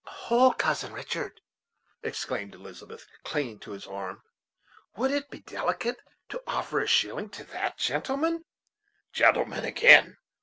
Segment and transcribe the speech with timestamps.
[0.03, 1.41] "Hold, Cousin Richard,"
[2.01, 4.23] exclaimed Elizabeth, clinging to his arm;
[4.95, 8.45] "would it be delicate to offer a shilling to that gentleman?"
[9.13, 10.17] "Gentleman, again!